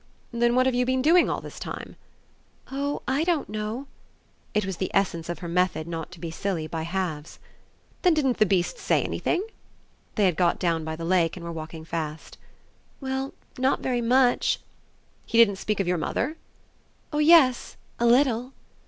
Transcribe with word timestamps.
"Then 0.33 0.55
what 0.55 0.65
have 0.65 0.73
you 0.73 0.83
been 0.83 1.03
doing 1.03 1.29
all 1.29 1.41
this 1.41 1.59
time?" 1.59 1.95
"Oh 2.71 3.03
I 3.07 3.23
don't 3.23 3.47
know!" 3.49 3.85
It 4.55 4.65
was 4.65 4.77
of 4.77 4.79
the 4.79 4.89
essence 4.95 5.29
of 5.29 5.37
her 5.45 5.47
method 5.47 5.85
not 5.87 6.11
to 6.13 6.19
be 6.19 6.31
silly 6.31 6.65
by 6.65 6.81
halves. 6.81 7.37
"Then 8.01 8.15
didn't 8.15 8.37
the 8.39 8.47
beast 8.47 8.79
say 8.79 9.03
anything?" 9.03 9.45
They 10.15 10.25
had 10.25 10.37
got 10.37 10.57
down 10.57 10.83
by 10.83 10.95
the 10.95 11.05
lake 11.05 11.37
and 11.37 11.43
were 11.43 11.51
walking 11.51 11.85
fast. 11.85 12.39
"Well, 12.99 13.35
not 13.59 13.81
very 13.81 14.01
much." 14.01 14.59
"He 15.27 15.37
didn't 15.37 15.57
speak 15.57 15.79
of 15.79 15.87
your 15.87 15.99
mother?" 15.99 16.35
"Oh 17.13 17.19
yes, 17.19 17.77
a 17.99 18.07
little!" 18.07 18.53